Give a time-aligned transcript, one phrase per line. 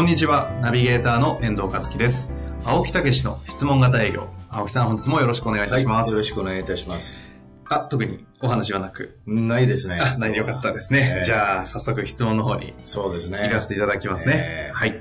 [0.00, 2.30] こんにちは、ナビゲーターの遠藤和樹です。
[2.64, 4.28] 青木武の質問型営業。
[4.48, 6.10] 青木さん、本日もよろしくお願いいたします。
[6.10, 7.30] よろしくお願いいたします。
[7.68, 9.18] あ、特にお話はなく。
[9.26, 10.00] ないですね。
[10.00, 11.16] あ、ないでよかったですね。
[11.18, 13.40] えーじゃあ、早速質問の方にそうですね。
[13.42, 14.42] 行かせていただきますね。
[14.70, 14.98] えーはい。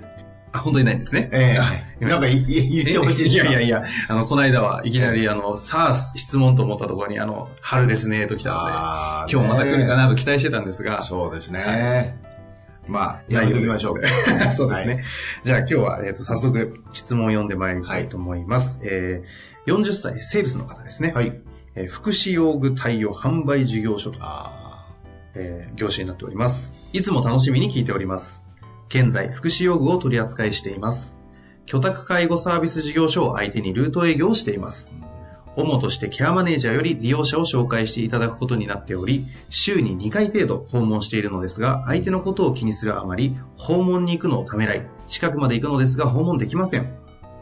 [0.51, 1.29] あ、本当にないんですね。
[1.31, 1.57] ええ
[2.01, 3.77] あなんかいい言ってほしいいやいやいや。
[3.79, 8.65] や、あの、この間はいきなり、あの、さあ、質問と思ったところに、あの、春ですね、と来たの
[9.27, 12.19] で、今日また来るかなねと期待してたんですが、そうですね。
[12.89, 14.07] まあ、やめときましょうか。
[14.51, 14.93] そうですね。
[14.95, 15.03] はい
[15.43, 18.79] じゃあ今日は、えっ、と、早速質問を読んでまいりたいと思います。
[18.83, 21.11] えー、40歳セールスの方ですね。
[21.13, 21.39] はい。
[21.75, 24.87] えー福祉用具対応販売事業所と、あ
[25.35, 26.89] えー業種になっております。
[26.91, 28.43] いつも楽しみに聞いております。
[28.89, 31.15] 現在、福祉用具を取り扱いしています。
[31.65, 34.91] 居宅介護サービス事業所を相手にルート営業をしています。
[35.59, 46.89] 主としてケアマネージャーより利用者を紹介していただくことになっており、週に2回程度訪問しているのですが、相手のことを気にするあまり、訪問に行くのをためらい、近くまで行くのですが訪問できません。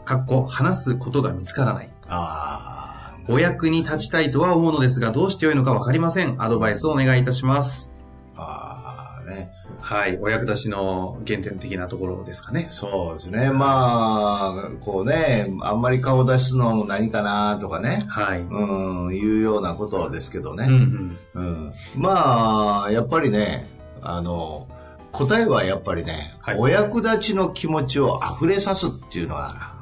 [0.04, 1.90] かっこ、話すことが見つからない。
[2.08, 2.74] あ。
[2.84, 2.88] あ
[3.30, 6.36] お役に立ちたいとは思うのですが、どうしてよいのかわかりません。
[6.38, 7.92] アドバイスをお願いいたします。
[8.36, 9.20] あ。
[9.20, 9.50] ああ、ね。
[9.88, 10.18] はい。
[10.20, 12.66] お役立ちの原点的なところですかね。
[12.66, 13.50] そうですね。
[13.50, 18.04] まあ、こうね、あんまり顔出すのも何かなとかね。
[18.06, 18.40] はい。
[18.42, 20.66] うん、いうようなことですけどね。
[20.68, 21.42] うんうん。
[21.42, 23.70] うんまあ、やっぱりね、
[24.02, 24.68] あの、
[25.10, 29.72] 答えはやっぱりね、はいお役立ちの気持ちを溢れさすっていうのが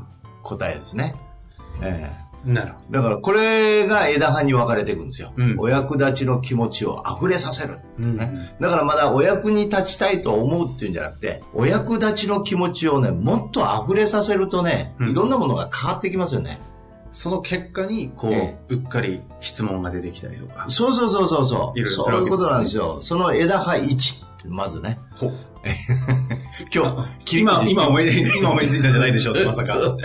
[0.45, 1.17] 答えですね。
[1.83, 2.13] え
[2.47, 5.33] なるほえだからこれが枝葉に分かれていくんですよ。
[5.37, 7.81] うんお役立ちの気持ちを溢れさせる。
[7.99, 16.61] ねだからまだお役に立ちたいと思うっていうんじゃなくて、お役立ちの気持ちをね、もっと溢れさせるとね、うんいろんなものが変わってきますよね。
[17.11, 20.67] その結果に、こう、えうっかり質問が出てきたりとか。
[20.69, 21.79] そうそうそうそうそう。
[21.79, 22.99] いろいろすそういうことなんですよ。
[23.01, 24.99] その枝葉1まずね。
[25.15, 25.31] ほ
[26.73, 29.97] 今日、今、今思い出、今思いついたんじゃないでしょうまさか。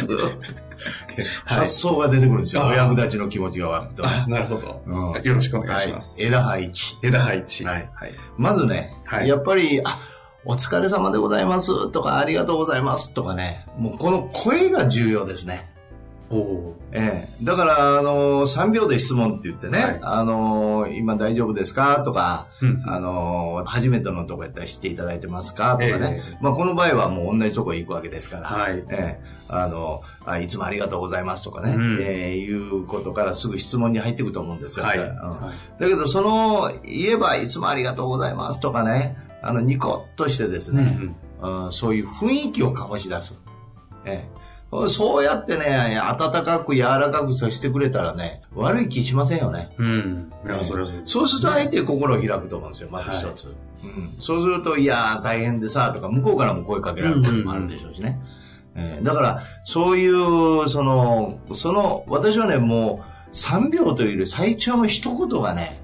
[1.45, 2.63] 発想が出てくるんですよ。
[2.63, 4.07] あお役立ちの気持ちが湧くと。
[4.07, 4.81] あ、なるほど。
[4.85, 6.19] うんよろしくお願いしはます。
[6.19, 6.25] い。
[6.25, 6.97] 枝葉1。
[7.03, 7.63] 枝配置。
[7.63, 8.13] はいはい。
[8.37, 9.99] まずね、はいやっぱり、あ、
[10.43, 15.70] お疲れ様でございますとか、ありがとうございますとかね、もうこの声が重要ですね。
[16.93, 19.99] ええ、だから、あの3秒で質問って言ってね、はい。
[20.01, 22.01] あの今大丈夫ですか？
[22.03, 22.65] とか、ー。
[22.65, 22.89] うん。
[22.89, 25.73] あの初めてのとこやったら知っていただいてますか？
[25.73, 26.37] とかね、ええ。
[26.41, 28.83] まあこの場合はもう同じとこ行くわけですから、はい。
[28.89, 31.43] ええ、あのあ、いつもありがとうございます。
[31.43, 32.01] とかね、うん。
[32.01, 34.85] ええいうことからすぐ質問に入っていくと思うんですよ。
[34.85, 34.97] はい。
[34.97, 35.05] うん。
[35.05, 35.81] はい。
[35.81, 38.59] だけど、その、言えばいつもありがとうございます。
[38.59, 41.15] とかね、あの、ニコッとしてですね、ん。
[41.41, 41.71] うん。
[41.71, 43.41] そういう雰囲気を醸し出す。
[44.05, 44.40] ええ
[44.87, 49.73] そうやってね、温かく柔らかくさせてくれたらね、悪い気しませんよね。
[49.77, 50.31] うん。
[50.45, 53.47] いや、それはそうですそうすると相手心を開くと思うんですよ、まず一つ。
[53.47, 53.53] うん、
[54.19, 58.19] そうすると、いやー大変でさ、とか、向こうからも声かけられることもあるでしょうしね。
[58.75, 65.81] えーだから、そういう、その、その、私はね、もう、3秒というより最長の一言がね、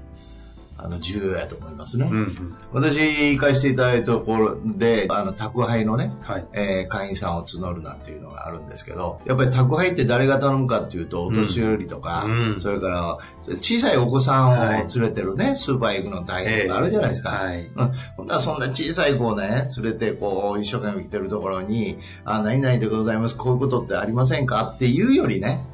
[0.80, 2.08] あの、重要やと思いますね。
[2.08, 2.56] うんうん。
[2.72, 6.46] 私、行かせていただいたところで、あの、宅配のね、はい。
[6.52, 13.18] えー会員さんを募るなんていうのがあるんですけど、やっぱり宅配って誰が頼むかっていうと、お年寄りとか、うんそれから
[13.60, 17.30] 小さいお子さんを連れてるね、スーパー行くの大変とかあるじゃないですか。
[17.30, 17.66] はい。
[17.74, 25.64] うん、ほんならそんな小さい子をね、連れてこう、一生懸命来てるところに、あ、何々でございます、こういうことってありませんかっていうよりね、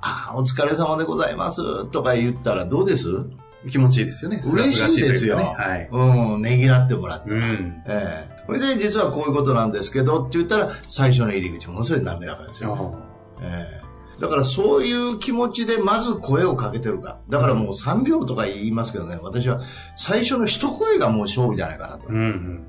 [0.00, 3.24] あ、お疲れ様でございますとか言ったらどうです？
[3.70, 4.40] 気持ちいいですよね。
[4.44, 5.36] 嬉しいですよ。
[5.38, 7.32] すがすがしいうん、ねぎらってもらって。
[7.32, 7.40] はい。
[7.40, 7.82] うん。
[7.86, 12.96] ええそれで、実はこういうことなんですけどって言ったら、最初の入り口ものすごい滑らかですよ。
[13.40, 13.86] ええ
[14.20, 17.18] だからそういう気持ちでまず声をかけてるか。
[17.28, 19.60] だからもう3秒とか言いますけどね、私は
[19.94, 22.08] 最初の一声がもう勝負じゃないかなと。
[22.08, 22.20] うんう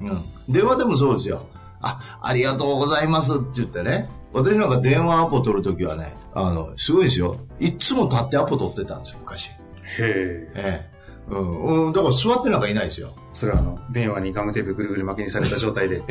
[0.06, 0.10] ん。
[0.10, 0.22] うん。
[0.50, 1.46] 電話でもそうですよ。
[1.80, 4.10] あ、ありがとうございますって言ってね。
[4.34, 7.38] 私なんか電話アポ取るときはね、あの、すごいですよ。
[7.60, 9.52] いっつも立ってアポ取ってたんですよ、昔。
[10.00, 10.52] へえ。
[10.56, 10.98] ええ。
[11.30, 13.14] うん、うん、だから座ってなんかいないですよ。
[13.34, 16.02] それはあの、電話にガムテープぐるぐる巻きにされた状態で。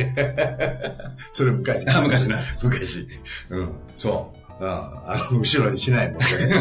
[1.32, 1.88] それ昔。
[1.88, 2.40] あ昔な。
[2.62, 3.08] 昔。
[3.50, 3.68] うん。
[3.94, 4.64] そう。
[4.64, 4.70] うん。
[4.70, 6.26] あの、後ろにしないもんね。
[6.36, 6.58] 違う、違う。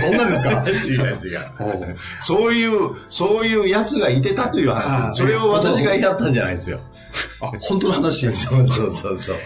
[0.00, 0.64] そんなですか？
[0.70, 1.36] 違う、違
[1.92, 1.96] う。
[2.20, 5.16] そういう、そういうやつがいてたというああ話。
[5.16, 6.78] それを私がやったんじゃないですよ。
[7.40, 8.32] あ、本当の話？
[8.32, 9.36] そうそうそうそう。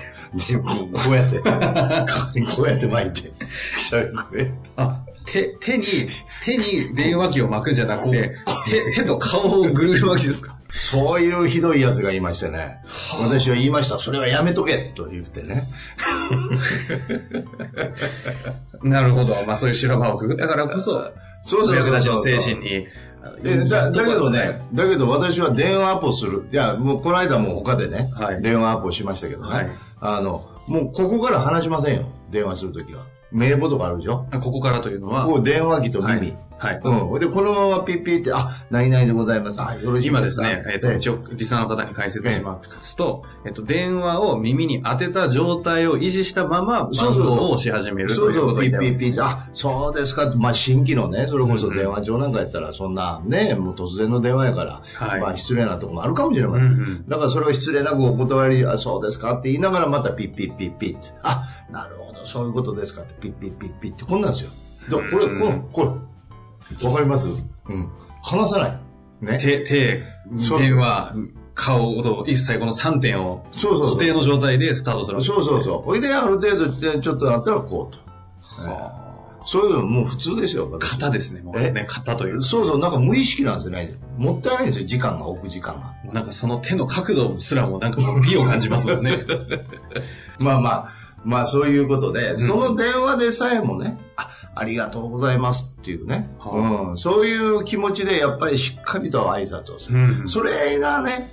[0.47, 3.33] でこうこうやって、こうやって巻いて、
[3.75, 4.25] くしゃみこ
[4.77, 5.01] あ、
[5.31, 5.87] 手、手に、
[6.45, 8.37] 手に電話機を巻くんじゃなくて、
[8.67, 10.57] 手、手と顔をぐるぐる巻きですか？
[10.75, 12.83] そういうひどいやつがいましてね。
[13.21, 13.99] 私は言いました。
[13.99, 15.63] それはやめとけと言ってね。
[18.83, 19.35] なるほど。
[19.47, 22.87] まあそういう修羅場をくぐったからこそ、そうそうそうそうお役立ちの精神に。
[23.43, 26.47] でだだけどね、だけど私は電話アポする。
[26.53, 29.49] いや、もうこの間も他でね、はい電話アポしましたけどね。
[29.49, 29.71] はい
[30.01, 32.07] あの、もうここから話しませんよ。
[32.31, 33.05] 電話するときは。
[33.31, 34.27] 名簿とかあるでしょ？
[34.31, 36.11] あここからというのは、こう電話機と耳。
[36.11, 36.39] はい。
[36.85, 37.21] うん。
[37.21, 39.61] で、このままピッピッって、あ、何々でございます。
[39.61, 40.27] あ、よろしい今でか？
[40.27, 50.33] ですすね、えっ、と、え一応、リスナーの方に解説しますと、えっ、と、電話を耳に当てた状態を維持したまま、番そうそを押し始めるというそうそう、ピッピッピッって、あ、そうですか。
[50.37, 55.21] まあ、新規のね、それこそ電話帳なんかやったら、そんなね、もう突然の電話やから、はい。
[55.21, 56.67] まあ、失礼なとこもあるかもしれません。
[56.67, 57.09] うんうん。
[57.09, 60.99] だからそれを失礼なくお断り、あ、そうですかって言いながら、またピッピッピッピッ。
[60.99, 64.51] って、あ、なるほど、そういうことですかって、ピッピッピッピッって、こんなんですよ。
[64.89, 65.39] でこれ、うん。
[65.39, 66.08] この、これ、
[66.83, 67.29] わかります？
[67.29, 67.89] うん。
[68.23, 68.79] 離さない。
[69.21, 69.39] ね。
[69.39, 70.03] 手、手、
[70.59, 71.15] 電話、
[71.55, 75.83] 顔と一切この3点をそうそう固定の状態でスタートするそうそうそう。
[75.83, 78.01] ほいで、ある程度でちょっとなったらこうと。
[79.45, 80.69] そういうのもう普通ですよ。
[80.71, 81.71] 私型ですね、もうえ？
[81.71, 82.43] ね、型という。
[82.43, 83.95] そうそう、なんか無意識なんですよね。
[84.17, 85.95] もったいないんですよ、時間が、置く時間が。
[86.05, 89.25] もうなんかその手の角度すらもなんかもう美を感じますもんね。
[90.39, 90.93] まあまあ、
[91.29, 99.99] まあそういうことで、その電話でさえもね、あ、ありがとうございますっていうね、はうん、そういう気持ちでやっぱりしっかりと挨拶をする。
[99.99, 101.29] うんそれがね、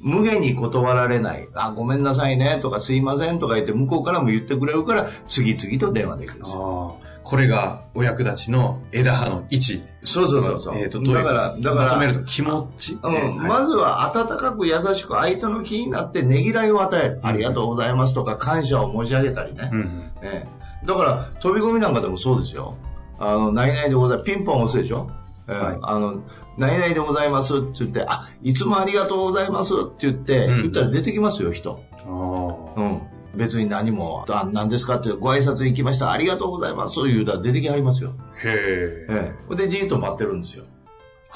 [0.00, 1.46] 無限に断られない。
[1.52, 6.98] あ、ごめんなさいねとかすいませんとか言って向こうからも言ってくれるから、次々と電話できるんですよ。
[7.24, 9.82] ああこれがお役立ちの枝葉の位置。
[10.02, 10.78] そうそうそうそう。
[10.78, 12.98] えっ、と、どういうだから、だから、まとめると気持ち。
[13.02, 17.20] うんはいまずは温かく優しく相手の気になってねぎらいを与える。
[17.22, 19.70] ありがとうございますとか感謝を申し上げたりね。
[19.72, 22.76] うんうんええ、だから飛び込みなんかでもそうですよ。
[23.18, 24.26] あの、何々でございます。
[24.26, 25.10] ピンポン押すでしょ、
[25.48, 26.22] ええはいあの、
[26.58, 31.82] 何々でございますって言って、あ、いつもありがとうございますって言って、うん言ったら出てきますよ、人。
[31.92, 33.02] あうん。
[33.36, 36.10] 別に何も、あ、何ですかってご挨拶行きました。
[36.10, 36.94] ありがとうございます。
[36.94, 38.12] そう言うたら出てきはりますよ。
[38.18, 38.22] あ。
[38.38, 39.06] へえ。
[39.08, 39.56] ええ。
[39.56, 40.64] で、じーっと待ってるんですよ。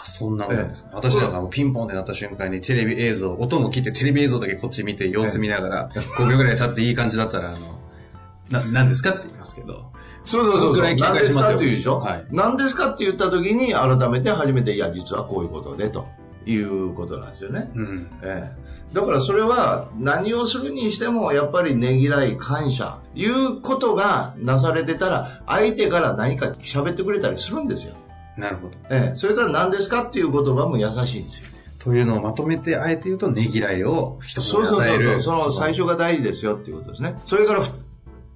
[0.01, 7.81] あそんなもんですか、私なんかもうピンポンってなった瞬間にテレビ映像、音も切ってテレビ映像だけこっち見て様子見ながら、5秒ぐらい経っていい感じだったら、あの、
[8.49, 9.91] な、何ですかって言いますけど。
[10.23, 10.83] そうそうそうそう。
[10.83, 16.07] 何ですかって言うでしょ、はい何ですかって言った時に改めて初めて、いや、実はこういうことで、と
[16.51, 17.71] いうことなんですよね。
[17.75, 18.11] うん。
[18.23, 18.95] ええ。
[18.95, 27.95] だからそれは何をするにしてもやっぱりねぎらい、感謝、いうことがなされてたら相手から何か喋ってくれたりするんですよ。
[28.37, 28.75] なるほど。
[28.91, 29.17] ええ。
[29.17, 31.49] それから何ですかっていう言葉も優しいんですよ。
[31.79, 35.05] というのをまとめて、あえて言うと、ねぎらいを一言で与える。
[35.05, 35.21] そうそうそう。
[35.21, 37.21] その最初が大事ですよっていうことですね。
[37.25, 37.71] それからふ、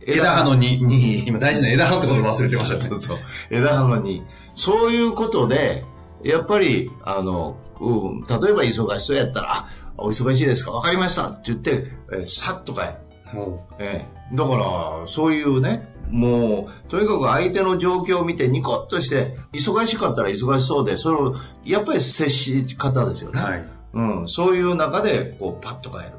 [0.07, 0.85] 枝葉の2。
[0.85, 2.81] に今大事な枝葉ってこと忘れてましたね。
[2.81, 3.19] そうそう。
[3.51, 4.23] 枝葉のに。
[4.55, 5.85] そういうことで、
[6.25, 9.67] やっぱり、あの、うん、例えば忙しそうやったら、あ、
[9.99, 10.71] お忙しいですか？
[10.73, 13.39] わかりましたって言って、えーさっと帰る。
[13.39, 14.37] もええ。
[14.37, 21.35] だから、そういうね、もう、とにかく相手の状況を見てニコッとして、忙しかったら忙しそうで、それを、
[21.65, 23.43] やっぱり接し方ですよう、ね。
[23.43, 23.65] はい。
[23.95, 24.29] うん。
[24.29, 26.13] そういう中で、こう、パッと帰る。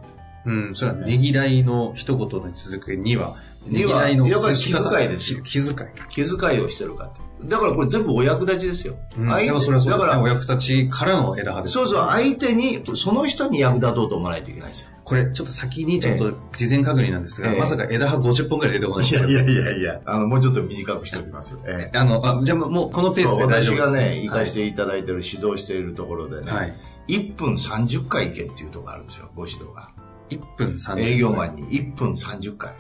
[0.46, 3.34] うん、それはねぎらいの一言に続く2は、
[3.68, 5.90] ねぎにはらいのやっぱり気遣いですよ気気遣い。
[6.10, 7.22] 気遣いをしてるかって。
[7.46, 8.96] だからこれ全部お役立ちですよ。
[9.18, 10.06] うん、相手でもそれはそうですね。
[10.06, 11.74] だからお、役立ちからの枝葉です。
[11.74, 14.90] そうそう、相手に、その人に役立とうと思わないといけないですよ。
[15.04, 19.30] これ、ちょっと先にちょっと事前確認なんですが、ええまさか枝葉50本くらい出てこないんですよ。
[19.30, 21.58] いやいや、あの、もうちょっと短くしておきます。
[21.66, 26.74] ええあの、あ、じゃあもうこのペースで大丈夫です、私がね、行かせていただいてる、指導しているところでね、はい。
[27.10, 29.90] 1分30回行けっていうところがあるんですよ、ご指導が。
[30.30, 32.74] 1分30営業マンに1分30回。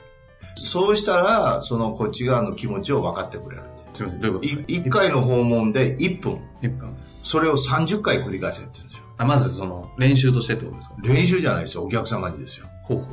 [0.55, 3.83] そうしたら、そのこっち側の気持ちを分かってくれるって。
[3.93, 6.39] すみません、どういうことですか？1回の訪問で1分。
[6.61, 6.95] 1分。
[7.23, 9.03] それを30回繰り返せって言うんですよ。
[9.17, 10.95] あ、まずその、練習としてってことですか？
[11.03, 12.67] 練習じゃないですよ、お客様にですよ。
[12.83, 13.07] ほうほう。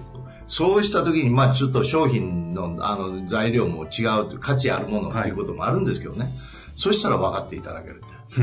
[0.46, 6.26] そうした時に、まあちょっと商品のあの材料も違うと、価値あるものっていうこともあるんですけどね。
[6.80, 8.40] そしたら分かっていただけるって。
[8.40, 8.42] う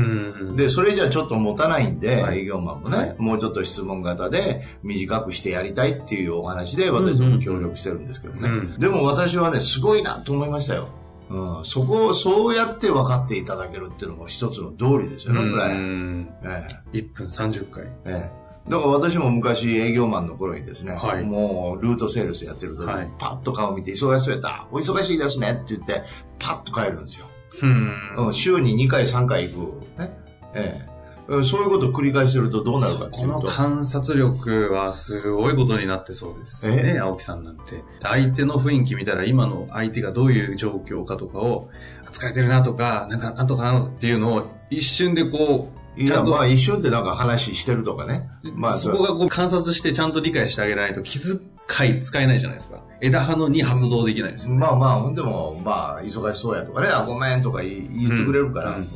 [0.52, 0.56] ん。
[0.56, 8.48] で、それじゃちょっと持たないんで、はい営業マンもね、はいもうちょっと質問型で短くしてやりたいっていうお話で私も協力してるんですけどね。
[8.48, 10.88] うんでも私はね、すごいなと思いましたよ。
[11.30, 15.64] うん、そこをそうやって分かっていただけるっていうのも一つの道理ですよね、これ。
[15.64, 16.28] うん。
[16.44, 17.84] え1分30回。
[17.84, 26.02] えええだから私も昔営業マンの頃にですね、はいもうルートセールスやってる時に、はいパッと顔見て忙しそうやった、お忙しいですねって言って、
[26.38, 27.26] パッと帰るんですよ。
[27.62, 28.26] うん。
[28.26, 30.00] うん、週に2回3回行く。
[30.00, 30.18] ね。
[30.54, 30.88] ええ。
[30.92, 33.48] うんそういうことを繰り返してるとどうなるかっていこのうと。
[33.48, 37.84] 観察力はすごいことになってそうですえね、青木さんなんて。
[38.00, 41.68] 相手の雰囲気見たら今の相手がどういう状況かとかを、
[42.10, 48.30] 疲れてるなとか、なんかなんとかなっていうのを一瞬でこう、いや、ちゃんとまあ一瞬でなんか話してるとかね。
[48.54, 51.40] まあそこがこう観察してちゃんと理解してあげないと気遣
[51.84, 52.80] い使えないじゃないですか。
[53.00, 54.58] 枝葉のに発動できないですよね。
[54.58, 57.82] まあまあ、ほんでも、まあ、忙しそうやとかね、あ、ごめんとか言
[58.12, 58.86] ってくれるから、ううんん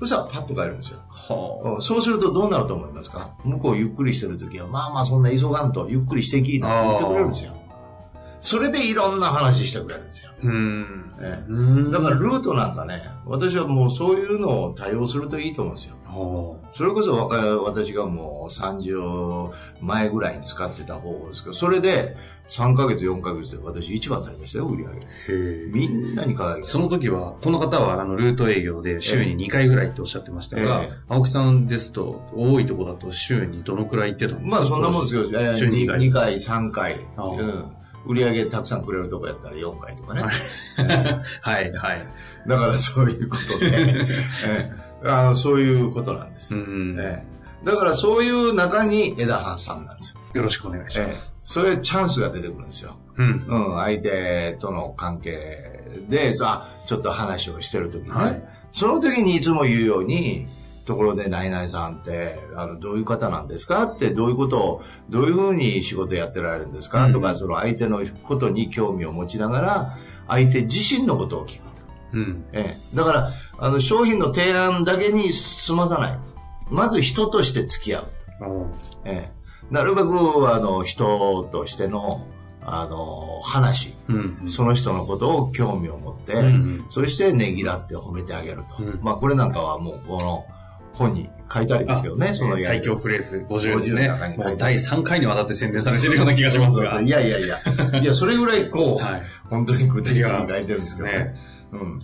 [0.00, 0.98] そしたらパッと帰るんですよ。
[1.08, 3.30] はうんそうするとどうなると思いますか？
[3.44, 7.52] 向こうゆっくりしてるときは、まあまあそんな急がんと、ゆっくりしてきなって言ってくれるんですよ。
[8.40, 10.32] それでいろんな話してくれるんですよ。
[10.42, 11.12] うん。
[11.20, 15.94] えうんえだからルートなんかね、私はもうそういうのを多用するといいと思うんですよ。
[16.20, 17.28] はそれこそ
[17.64, 19.50] 私がもう30
[19.80, 22.16] 前ぐらいに使ってた方法ですけど、それで
[22.48, 25.66] 3ヶ月、4ヶ月で私一番になりましたよ、売り上げ。
[25.72, 34.56] みんなに輝きその時は、この方はあのルート営業で週に2回ぐらいっておっしゃってましたが、ええ青木さんですと、多いとこだと週にどのくらい行ってたんですか？
[34.56, 36.10] まあそんなもんですけど、えー、週に2 2回、回。
[36.10, 36.94] 2回、3回。
[37.38, 37.64] うん。
[38.04, 40.22] 売り上げたくさんくれるとこやったら4回とかね。
[41.40, 42.06] はい、はい。
[42.48, 44.06] だからそういうことで、え
[44.48, 46.54] えあのそういうことなんです。
[46.54, 46.96] うん。
[47.00, 47.32] ええ
[47.64, 50.20] だからそういう中に枝葉さんなんですよ。
[50.34, 51.32] よろしくお願いしええます。
[51.38, 52.96] それチャンスが出てくるんですよ。
[53.16, 53.44] うん。
[53.46, 58.42] うん、相手との関係で、あ、ちょっと話をしてる時にね、はい
[58.72, 60.46] その時にいつも言うように、
[60.86, 71.72] ところで、ナイナイさんって、あの、どういう方なんですかって、どういうことを、どういうふうに仕事やってられるんですか、うんとか、その相手のことに興味を持ちながら、相手自身のことを聞くと。
[72.14, 72.44] うん。
[72.52, 73.32] ええ、だから、
[73.62, 76.18] あの、商品の提案だけに済まさない。
[76.68, 78.06] まず人として付き合う
[79.04, 79.32] ええ、
[79.70, 82.26] なるべく、あの、人としての、
[82.60, 84.12] あの、話、う
[84.44, 84.48] ん。
[84.48, 88.82] その人のことを興味を持って、うんそしてねぎらって褒めてあげると。
[88.82, 90.44] うんまあこれなんかはもうこの
[90.92, 94.44] 本に書いてありますけどね、その最強フレーズ50ですね50の中に書いてあ。
[94.44, 97.00] るもう第3回にわたって宣伝されてるような気がしますが。
[97.02, 97.60] いやいやいや、
[98.00, 101.34] いや、それぐらいこう、 はい本当に具体的に書いてるんですけどいやね。
[101.72, 102.02] うん。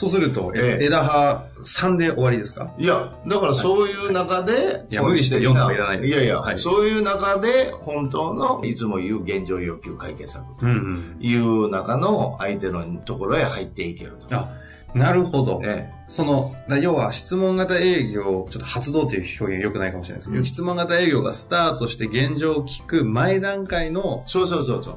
[0.00, 2.72] そうすると、ええ枝葉3で終わりですか？
[2.78, 10.66] いや、だからそういう中で、いや無理して読んではいらないですいやいや、はいそういう中で、本当の、いつも言う現状要求解決策と。
[10.66, 14.34] いう中の相手のところへ入っていけると。
[14.34, 14.48] あ、
[14.94, 15.60] なるほど。
[15.64, 24.96] えその、だ要は質問型営業、ちょっと発動っていう表現良くないかもしれないですけど、うん質問型営業がスタートして現状を聞く前段階のえそうそうそうそう。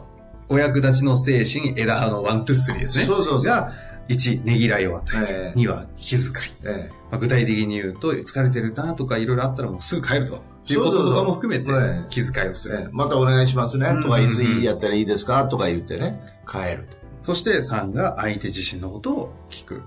[0.49, 3.05] お役立ちの精神、枝葉の one、two、three ですね。
[3.05, 3.71] そうそうそうが、
[4.09, 5.27] 1、ねぎらいを与える。
[5.29, 5.59] ええ。
[5.59, 6.27] 2は気遣い。
[6.65, 6.91] ええ。
[7.11, 10.41] まあ、具体的に言うと、疲れてるなとかいろいろあったらもうすぐ帰ると。
[10.65, 12.05] いうこととかも含めてええ。
[12.09, 12.75] 気遣いをする。
[12.75, 12.89] ええ。
[12.91, 15.45] またお願いしますね、とか、うんいつやったらいいですか？
[15.45, 16.87] とか言ってね、帰る
[17.23, 19.81] そして3が相手自身のことを聞く。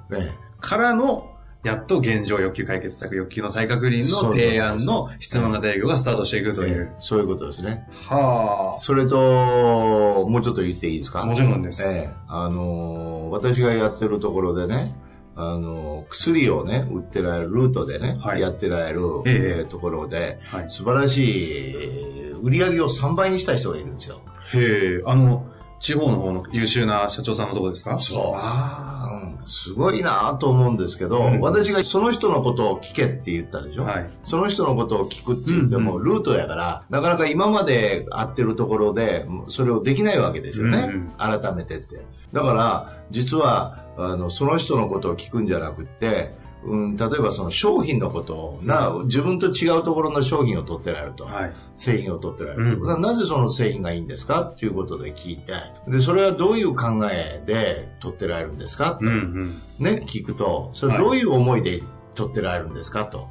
[0.61, 6.92] からの、やっと現状欲求解決策、欲求の再確認の提案の質問型営業がスタートしていくえという。
[6.98, 7.88] そういうことですね。
[8.08, 11.25] はそれと、もうちょっと言っていいですか？
[11.26, 11.82] もちろんです。
[11.84, 12.10] ええ。
[12.28, 14.94] あのー私がやってるところでね、
[15.34, 18.40] あのー薬をね、売ってられる、ルートでね、はい。
[18.40, 19.34] やってられる、ええ。
[19.58, 20.64] ええところで、はい。
[20.70, 24.20] 素晴らしい売り上げを3倍にした人がいるんですよ。
[24.54, 25.46] へえ、あの、
[25.80, 27.98] 地方の方の優秀な社長さんのとこですか？
[27.98, 28.38] そう。
[28.38, 29.05] あうん
[29.46, 33.82] すごいなと思うんですけど、うん私がその人のことを聞けって言ったでしあ。
[33.82, 34.10] ょ、はい。
[34.24, 40.90] その人のことを聞くって言っても、うんルートやから、なかなか今まで会ってるところで、それをできないわけですよね。
[41.18, 42.04] 改めてって。
[42.32, 46.34] だから、実は、あの、その人のことを聞くんじゃなくって、
[46.66, 51.25] うん、例えばその商品のことを、な、自分と違うところの商品を取ってられると。
[51.25, 51.52] はい。
[51.75, 54.42] 製品を取ってられると、うんなぜその製品がいいんですか？
[54.42, 55.52] っていうことで聞いて、
[55.88, 58.99] で、それはどういう考えで取ってられるんですか？
[59.00, 59.46] うんうん。
[59.78, 61.82] ね、聞くと、それどういう思いで
[62.14, 63.04] 取ってられるんですか？
[63.04, 63.28] と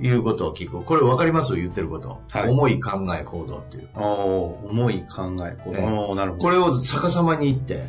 [0.00, 0.82] いうことを聞く。
[0.82, 1.56] これ分かります？
[1.56, 2.20] 言ってること。
[2.28, 3.88] はい思い、考え、行動っていう。
[3.94, 6.42] おー重い考え、こう、ええおーなるほど。
[6.42, 7.86] これを逆さまに言って、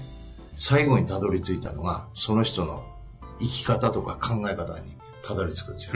[0.55, 2.83] 最後にたどり着いたのが、その人の
[3.39, 5.93] 生き方とか考え方にたどり着くんですよ。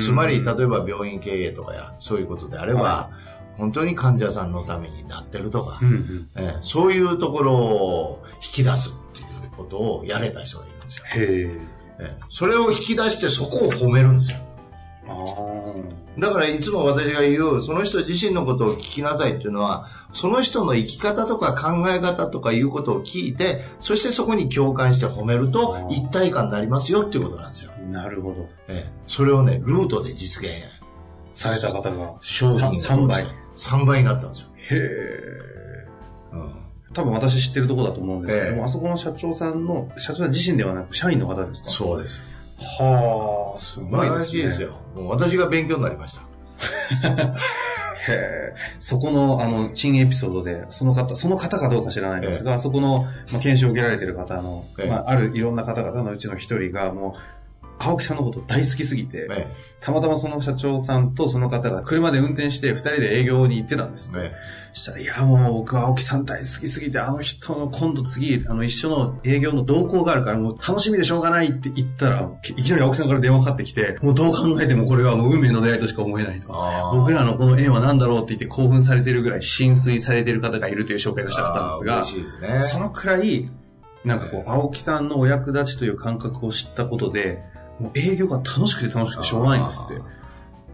[0.00, 3.10] つまり、例えば病院経営とかや、そういうことであれば、は
[3.56, 6.30] 本当に患者さんのためになってるとか、うんうん。
[6.36, 11.04] ええそういうところを引き出すっていうことをやれた人がいるんですよ。
[11.06, 11.60] へえ。
[11.98, 14.38] ええそれを引き出してそこを褒めるんですよ。
[16.18, 27.72] だからいつも私が言う、その人自身のことを聞きなさいっていうのは、その人の生き方とか考え方とかいうことを聞いて、そしてそこに共感して褒めると一体感になりますよっていうことなんですよ。
[27.90, 28.48] なるほど。
[28.68, 30.52] ええそれをね、ルートで実現
[31.34, 33.22] された方が、商品が3倍。
[33.22, 34.48] へ3倍になったんですよ。
[34.70, 35.86] え。
[36.32, 36.52] うん
[36.94, 41.70] 多分私知ってるところだと思うんですけども、ええあそこの社長さんの、社長さん自身ではなく社員の方ですか？
[41.70, 42.20] そうです。
[42.62, 44.10] はあ、す素ごいですね。
[44.10, 44.80] 晴らしいですよ。
[44.94, 46.22] もう私が勉強になりました。
[48.08, 48.54] へえ。
[48.80, 57.41] そこの、あの、新エピソードで、その方、その方かどうか知らないんですが、そこの、まあ、研修を受けられている方の、ええまあ、あるいろんな方々のうちの一人が、もう、
[57.78, 64.12] 青木さんのこと大好きすぎて、ねたまたまその社長さんとその方が車で運転して二人で営業に行ってたんです。
[64.12, 64.32] ね
[64.72, 76.48] したら、いや、もう僕は青木さん大好きすぎて、あの人の今度次、あの一緒の営業の動向があるから、もう楽しみでしょうがないって言ったら、いきなり青木さんから電話かかってきて、もうどう考えてもこれはもう運命の出会いとしか思えないと。
[76.92, 82.62] 僕らのこの縁は何だろうって言って興奮されてるぐらい浸水されてる方がいるという紹介がしたかったんですが、すね。
[82.62, 83.50] そのくらい、
[84.04, 87.42] なんかこう、青木さんのお役立ちという感覚を知ったことで、
[87.82, 89.94] もう営業が楽しくて楽しくてしょうがないんですって。
[89.96, 89.98] っ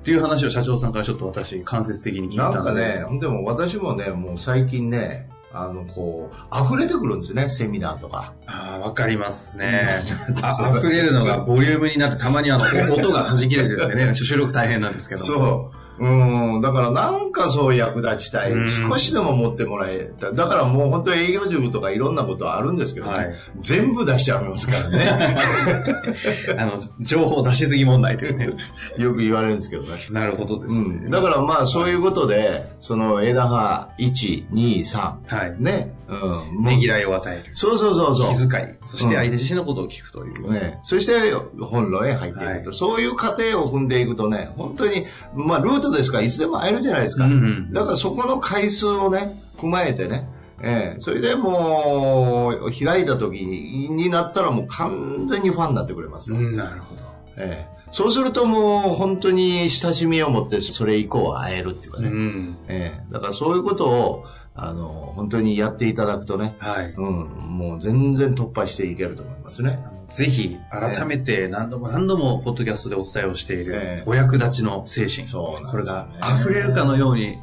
[0.05, 2.73] ていう話を社長さんからちょっと私、間接的に聞いたなんか。
[2.73, 8.35] ね、でも私もね、もう最近ね、あの、こう、溢れてくるんですね、セミナーとか。
[8.47, 9.89] ああ、わかりますね。
[10.43, 15.23] あ溢れるのがボリュームになって、たまにあの、音が弾きれてるんでね、収録大変なんですけど。
[15.23, 15.88] そう。
[15.99, 18.53] うん、だからなんかそう役立ちたい。
[18.53, 20.33] うん少しでも持ってもらえた。
[20.33, 23.13] だからもう本当に営業塾とかいろんなことはあるんですけどね。
[23.13, 25.37] はい全部出しちゃいますからね。
[26.59, 28.49] あの、情報出しすぎ問題というね。
[28.99, 29.89] よく言われるんですけどね。
[30.11, 31.01] なるほどですね。
[31.05, 35.13] うん、だからまあそういうことで、その枝葉1、2、3。
[35.27, 35.57] はい。
[35.59, 35.98] ね。
[36.09, 36.65] うん。
[36.65, 37.55] ねぎらいを与える。
[37.55, 38.35] そうそうそうそう。
[38.35, 38.75] 気遣い。
[38.85, 40.53] そして相手自身のことを聞くという。
[40.53, 47.25] ね、そして本路へ入っていくと、はいそういう過程を踏んでいくとね、本当に、まあルートですからいつでも会えるじゃないですか。
[47.25, 50.29] うんうんだからそこの回数をね、踏まえてね、
[50.63, 56.37] ええそれでもう、開いた時になったらもう完全にファンになってくれますよ。
[56.37, 57.08] うん、なるほど。
[57.39, 62.09] ええそうするともう本当に親しみを持ってそれ以降は会えるっていうかね。
[62.09, 62.57] うん。
[62.69, 66.93] ええだからそういうことを、あの、本当にやっていただくとね、はい。
[66.93, 69.79] うん、もう全然突破していけると思いますね。
[70.11, 75.25] ぜひ、改めて何度も何度も、ポッドキャストでお伝えをしていえるえ、お役立ちの精神。
[75.25, 76.09] そうなんこれが
[76.41, 77.39] 溢れるかのように、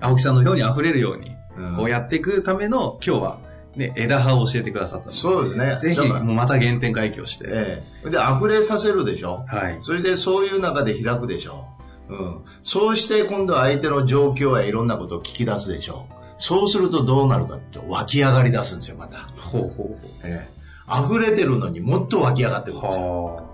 [0.00, 3.38] 青木さんのように溢れるように、うんこうやっていくための、今日は、
[3.76, 5.76] ね、枝葉を教えてくださったそうですね。
[5.76, 7.46] ぜひ、もうまた原点回帰をして。
[7.48, 9.44] ええで、溢れさせるでしょ？
[9.48, 9.78] はい。
[9.80, 11.66] それでそういう中で開くでしょ？
[12.08, 12.44] うん。
[12.62, 16.06] そうして今度は相手の状況やいろんなことを聞き出すでしょ？
[16.36, 19.18] そうするとどうなるかって湧き上がり出すんですよ、また。
[19.36, 20.52] ほうほうほええ
[20.92, 23.48] 溢れてるのにもっと湧き上がってくるんですよ。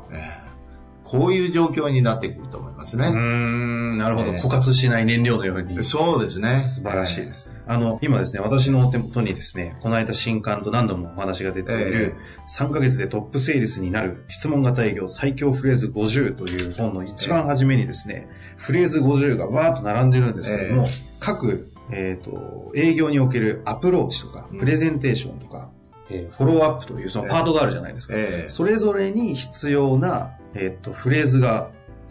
[1.08, 3.08] こういう状況になってくると思いますあ。
[3.08, 3.18] うーね。
[3.18, 4.32] ん、なるほど。
[4.32, 5.82] ええ枯渇しない燃料のように。
[5.82, 6.64] そうですね。
[6.64, 7.62] 素晴らしいですね。
[7.66, 12.14] あの、今ですね、私のお手元にですね、この間新刊と何度もお話が出ている、
[12.46, 20.86] 3ヶ月でトップセールスになる質問型営業最強フレーズ50という本の一番初めにですね、フレーズ50がわーっと並んでるんですけども、
[21.20, 25.70] 各、えっ、と、営業におけるアプローチとかうん、プレゼンテーションとか、
[26.10, 28.14] えーフォローアップというそのパートがあるじゃないですか。
[28.16, 31.70] ええそれぞれに必要な、えっ、と、フレーズが、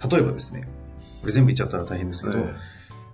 [0.10, 0.68] 例えばですね、
[1.22, 2.56] これ全部言っちゃったら大変ですけど、え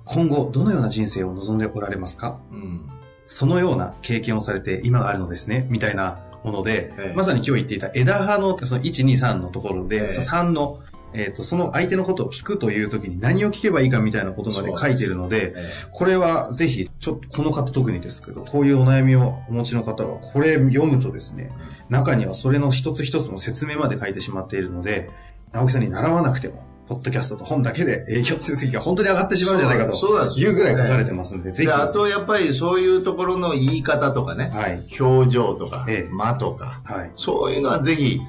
[0.05, 2.39] 今後どのような人生を望んでおられますか？
[2.51, 2.89] えうん。
[3.27, 7.13] そのような経験をされて今があるのですね、みたいなもので、ええ。
[7.15, 10.09] まさに今日言っていた枝葉のその1、2、3のところで、ええ。
[10.09, 10.79] その3の、
[11.13, 21.51] えっ、と、その相手のことを聞くという時に何を聞けばいいかみたいなことまで書いているので、えこれはぜひ、ちょっとこの方特にですけど、こういうお悩みをお持ちの方は、これ読むとですね、
[21.89, 25.09] 中にはそれの一つ一つの説明まで書いてしまっているので、
[25.53, 31.67] 青木さんに習わなくても、ポッドキャストと本だけで営業成績が本当に上がってしまうんじゃないかというぐらい書かれてますので、ぜひ。
[31.67, 34.83] で、あとやっぱりそういうところの言い方とかね、はい。
[34.99, 37.11] 表情とか、ええ間とか、はい。
[37.15, 38.19] そういうのはぜひ、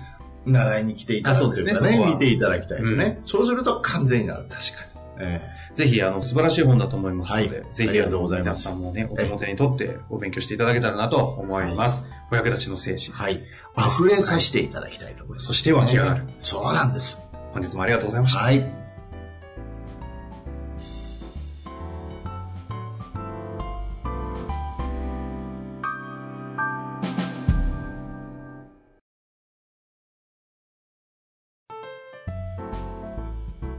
[0.46, 3.20] 習いに来ていただくというかね、そこは見ていただきたいですね。
[3.24, 4.44] そうすると完全になる。
[4.48, 4.94] 確かに。
[5.20, 5.40] え
[5.74, 12.04] ぜひ、あの、素晴らしい本だと思いますので、はいぜひ、ありがとうございます皆さんもね、お手元に取ってお勉強していただけたらなと思います。
[12.30, 13.12] お役立ちの精神え。
[13.12, 13.42] はい。
[13.76, 15.46] 溢れさせていただきたいと思います。
[15.46, 16.24] そして湧き上がる。
[16.38, 17.20] そうなんです。
[17.52, 18.40] 本日もありがとうございました。
[18.40, 18.83] はい。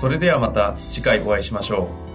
[0.00, 2.09] それではまた次回お会いしましょう。